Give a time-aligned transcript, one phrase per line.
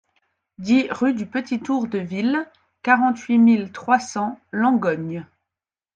[0.57, 2.47] dix rue du Petit Tour de Ville,
[2.81, 5.27] quarante-huit mille trois cents Langogne